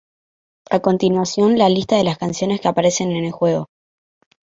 [0.71, 3.69] A continuación, la lista de las canciones que aparecen en el juego.